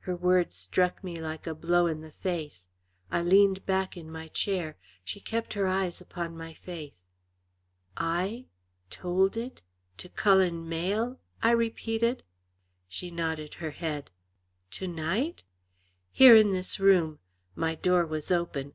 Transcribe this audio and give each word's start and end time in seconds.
Her 0.00 0.14
words 0.14 0.54
struck 0.56 1.02
me 1.02 1.22
like 1.22 1.46
a 1.46 1.54
blow 1.54 1.86
in 1.86 2.02
the 2.02 2.10
face. 2.10 2.66
I 3.10 3.22
leaned 3.22 3.64
back 3.64 3.96
in 3.96 4.10
my 4.12 4.28
chair. 4.28 4.76
She 5.06 5.20
kept 5.20 5.54
her 5.54 5.66
eyes 5.66 6.02
upon 6.02 6.36
my 6.36 6.52
face. 6.52 7.06
"I 7.96 8.44
told 8.90 9.38
it 9.38 9.62
to 9.96 10.10
Cullen 10.10 10.68
Mayle?" 10.68 11.18
I 11.42 11.52
repeated. 11.52 12.24
She 12.88 13.10
nodded 13.10 13.54
her 13.54 13.70
head. 13.70 14.10
"To 14.72 14.86
night?" 14.86 15.44
"Here 16.12 16.36
in 16.36 16.52
this 16.52 16.78
room. 16.78 17.18
My 17.54 17.74
door 17.74 18.04
was 18.04 18.30
open. 18.30 18.64